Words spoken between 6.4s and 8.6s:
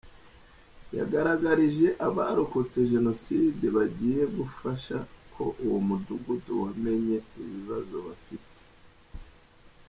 wamenye ibibazo bafite.